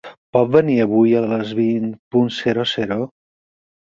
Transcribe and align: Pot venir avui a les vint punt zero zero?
Pot 0.35 0.47
venir 0.53 0.77
avui 0.85 1.11
a 1.19 1.19
les 1.31 1.51
vint 1.59 1.91
punt 2.15 2.31
zero 2.39 2.65
zero? 2.73 2.99